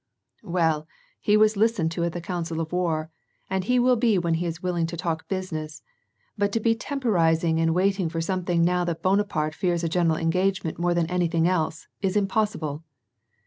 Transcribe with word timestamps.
"Well, 0.43 0.87
he 1.19 1.37
was 1.37 1.55
listened 1.55 1.91
to 1.91 2.03
at 2.05 2.13
the 2.13 2.21
council 2.21 2.59
of 2.59 2.71
war, 2.71 3.11
and 3.51 3.63
he 3.65 3.77
will 3.77 3.95
be 3.97 4.17
when 4.17 4.33
he 4.33 4.47
is 4.47 4.63
willing 4.63 4.87
to 4.87 4.97
talk 4.97 5.27
business, 5.27 5.83
but 6.35 6.51
to 6.53 6.59
be 6.59 6.73
temporizing 6.73 7.59
and 7.59 7.75
waiting 7.75 8.09
for 8.09 8.19
something 8.19 8.63
now 8.63 8.83
that 8.85 9.03
Bonaparte 9.03 9.53
fears 9.53 9.83
a 9.83 9.87
general 9.89 10.17
engagement 10.17 10.79
more 10.79 10.95
than 10.95 11.05
anything 11.05 11.47
else, 11.47 11.85
is 12.01 12.17
impossible." 12.17 12.83